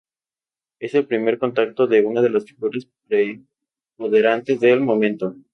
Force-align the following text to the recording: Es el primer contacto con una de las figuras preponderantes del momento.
Es 0.79 0.95
el 0.95 1.05
primer 1.05 1.37
contacto 1.37 1.87
con 1.87 2.05
una 2.07 2.23
de 2.23 2.31
las 2.31 2.45
figuras 2.45 2.87
preponderantes 3.07 4.59
del 4.59 4.79
momento. 4.81 5.35